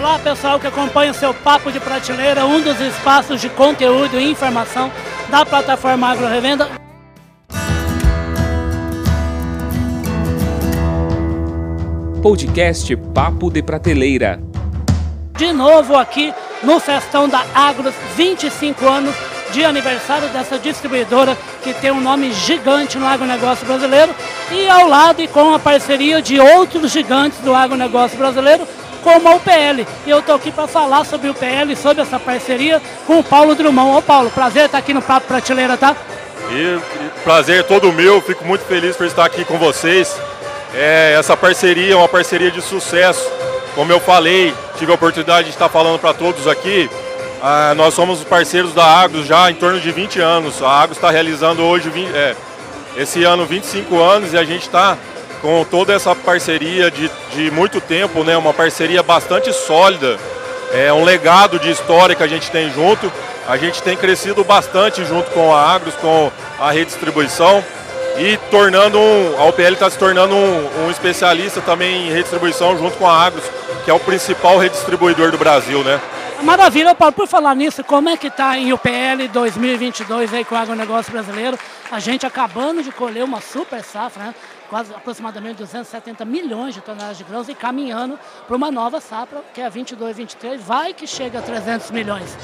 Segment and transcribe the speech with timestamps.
[0.00, 4.30] Olá pessoal que acompanha o seu Papo de Prateleira, um dos espaços de conteúdo e
[4.30, 4.90] informação
[5.28, 6.66] da plataforma Agro Revenda.
[12.22, 14.42] Podcast Papo de Prateleira.
[15.36, 16.32] De novo aqui
[16.62, 19.14] no Festão da Agros, 25 anos
[19.52, 24.14] de aniversário dessa distribuidora que tem um nome gigante no agronegócio brasileiro
[24.50, 28.66] e ao lado e com a parceria de outros gigantes do agronegócio brasileiro,
[29.00, 29.86] como a UPL.
[30.06, 33.54] E eu estou aqui para falar sobre o UPL, sobre essa parceria com o Paulo
[33.54, 33.98] Drummond.
[33.98, 35.96] Ô Paulo, prazer estar aqui no Papo Prateleira, tá?
[36.50, 36.78] E
[37.22, 40.16] prazer todo meu, fico muito feliz por estar aqui com vocês.
[40.74, 43.28] É, essa parceria é uma parceria de sucesso.
[43.74, 46.90] Como eu falei, tive a oportunidade de estar falando para todos aqui.
[47.42, 50.62] Ah, nós somos parceiros da Agros já em torno de 20 anos.
[50.62, 52.36] A Agros está realizando hoje, 20, é,
[52.96, 54.98] esse ano, 25 anos e a gente está
[55.40, 58.36] com toda essa parceria de, de muito tempo, né?
[58.36, 60.18] uma parceria bastante sólida,
[60.72, 63.10] é um legado de história que a gente tem junto.
[63.48, 67.64] A gente tem crescido bastante junto com a Agros, com a redistribuição
[68.18, 72.96] e tornando um, a UPL está se tornando um, um, especialista também em redistribuição junto
[72.96, 73.44] com a Agros,
[73.84, 76.00] que é o principal redistribuidor do Brasil, né?
[76.42, 80.58] Maravilha, Paulo, por falar nisso, como é que está em UPL 2022 aí com o
[80.58, 81.58] agronegócio brasileiro?
[81.90, 84.34] A gente acabando de colher uma super safra, né?
[84.70, 89.60] quase aproximadamente 270 milhões de toneladas de grãos e caminhando para uma nova safra, que
[89.60, 92.36] é a 22, 23, vai que chega a 300 milhões.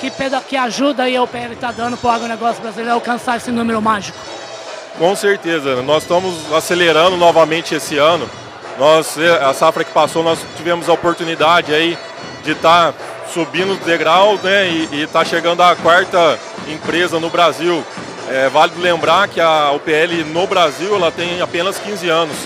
[0.00, 0.10] Que,
[0.48, 4.18] que ajuda aí a UPL está dando para o agronegócio brasileiro alcançar esse número mágico?
[4.98, 8.28] Com certeza, nós estamos acelerando novamente esse ano.
[8.78, 11.96] Nós, a safra que passou, nós tivemos a oportunidade aí
[12.42, 17.84] de estar tá subindo o degrau né, e está chegando a quarta empresa no Brasil
[18.28, 22.36] é válido lembrar que a UPL no Brasil ela tem apenas 15 anos.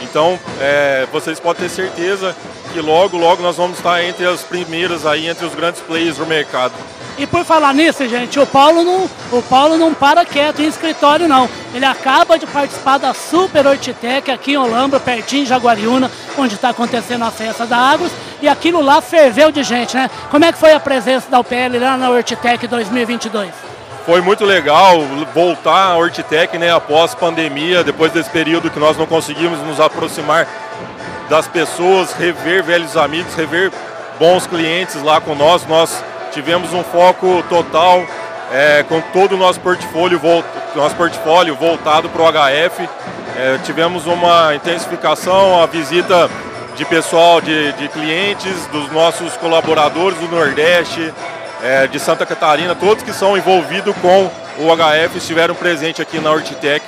[0.00, 2.36] Então é, vocês podem ter certeza
[2.72, 6.26] que logo, logo nós vamos estar entre as primeiras aí, entre os grandes players do
[6.26, 6.72] mercado.
[7.16, 11.28] E por falar nisso, gente, o Paulo não, o Paulo não para quieto em escritório,
[11.28, 11.48] não.
[11.72, 16.70] Ele acaba de participar da Super Hortitec aqui em Olambra, pertinho de Jaguariúna, onde está
[16.70, 18.10] acontecendo a festa da Agros.
[18.42, 20.10] E aquilo lá ferveu de gente, né?
[20.30, 23.50] Como é que foi a presença da UPL lá na Hortitec 2022?
[24.04, 25.00] Foi muito legal
[25.32, 30.46] voltar à Hortitec né, após pandemia, depois desse período que nós não conseguimos nos aproximar
[31.30, 33.72] das pessoas, rever velhos amigos, rever
[34.18, 35.66] bons clientes lá com nós.
[35.66, 38.04] Nós tivemos um foco total
[38.52, 40.20] é, com todo o nosso portfólio,
[40.74, 42.88] nosso portfólio voltado para o HF.
[43.36, 46.30] É, tivemos uma intensificação, a visita
[46.76, 51.12] de pessoal, de, de clientes, dos nossos colaboradores do Nordeste,
[51.62, 56.30] é, de Santa Catarina, todos que são envolvidos com o HF estiveram presentes aqui na
[56.30, 56.84] Hortitec.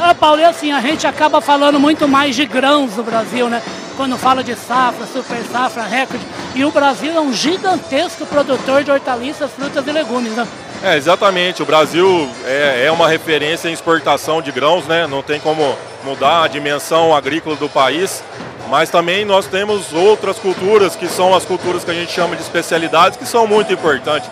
[0.00, 3.62] Ah, Paulo, e assim, a gente acaba falando muito mais de grãos no Brasil, né?
[3.96, 6.24] Quando fala de safra, super safra, recorde.
[6.54, 10.46] E o Brasil é um gigantesco produtor de hortaliças, frutas e legumes, né?
[10.82, 11.62] É, exatamente.
[11.62, 15.06] O Brasil é, é uma referência em exportação de grãos, né?
[15.06, 18.22] Não tem como mudar a dimensão agrícola do país.
[18.68, 22.42] Mas também nós temos outras culturas, que são as culturas que a gente chama de
[22.42, 24.28] especialidades, que são muito importantes.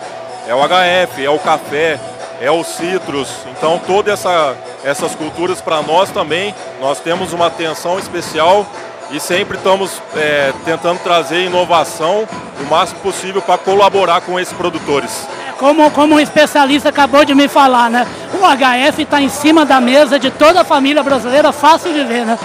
[0.47, 1.99] É o HF, é o café,
[2.41, 3.29] é o citrus.
[3.57, 8.65] Então todas essa, essas culturas para nós também, nós temos uma atenção especial
[9.11, 12.27] e sempre estamos é, tentando trazer inovação
[12.59, 15.27] o máximo possível para colaborar com esses produtores.
[15.47, 18.07] É, como, como um especialista acabou de me falar, né?
[18.33, 22.25] O HF está em cima da mesa de toda a família brasileira, fácil de ver,
[22.25, 22.37] né?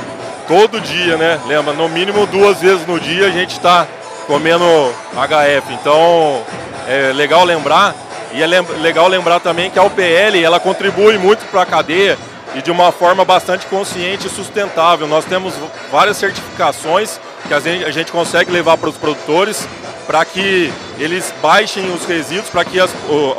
[0.49, 1.39] Todo dia, né?
[1.47, 3.87] Lembra, no mínimo duas vezes no dia a gente está
[4.27, 4.65] comendo
[5.13, 5.75] HF.
[5.75, 6.43] Então
[6.89, 7.95] é legal lembrar
[8.33, 12.19] e é legal lembrar também que a UPL ela contribui muito para a cadeia
[12.55, 15.07] e de uma forma bastante consciente e sustentável.
[15.07, 15.53] Nós temos
[15.93, 19.69] várias certificações que a gente, a gente consegue levar para os produtores
[20.07, 22.91] para que eles baixem os resíduos, para que as,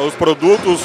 [0.06, 0.82] os produtos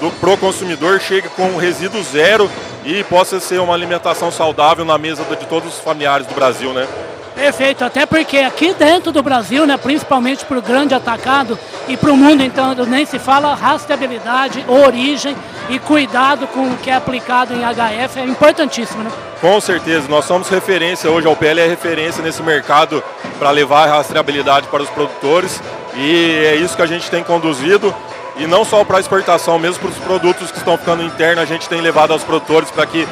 [0.00, 2.48] do pro consumidor chegue com resíduo zero
[2.84, 6.86] e possa ser uma alimentação saudável na mesa de todos os familiares do Brasil, né?
[7.34, 11.58] Perfeito, até porque aqui dentro do Brasil, né, principalmente para o grande atacado
[11.88, 15.36] e para o mundo, então, nem se fala rastreabilidade, origem
[15.68, 19.10] e cuidado com o que é aplicado em HF é importantíssimo, né?
[19.40, 23.02] Com certeza, nós somos referência hoje, a UPL é referência nesse mercado
[23.38, 25.60] para levar a rastreabilidade para os produtores
[25.96, 27.92] e é isso que a gente tem conduzido
[28.36, 31.68] e não só para exportação, mesmo para os produtos que estão ficando internos, a gente
[31.68, 33.06] tem levado aos produtores para que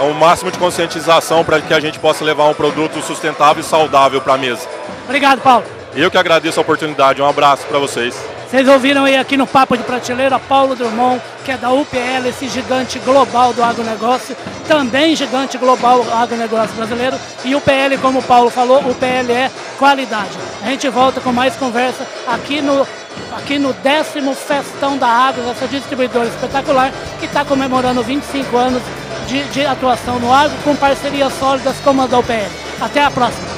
[0.00, 3.64] o um máximo de conscientização para que a gente possa levar um produto sustentável e
[3.64, 4.66] saudável para a mesa.
[5.04, 5.64] Obrigado, Paulo.
[5.94, 7.20] Eu que agradeço a oportunidade.
[7.20, 8.14] Um abraço para vocês.
[8.52, 12.46] Vocês ouviram aí aqui no Papo de Prateleira Paulo Drummond, que é da UPL, esse
[12.48, 14.36] gigante global do agronegócio,
[14.68, 17.16] também gigante global do agronegócio brasileiro.
[17.46, 20.36] E o PL, como o Paulo falou, o PL é qualidade.
[20.62, 22.86] A gente volta com mais conversa aqui no,
[23.34, 28.82] aqui no décimo Festão da Água, essa distribuidora espetacular, que está comemorando 25 anos
[29.28, 32.52] de, de atuação no agro, com parcerias sólidas como a da UPL.
[32.82, 33.51] Até a próxima!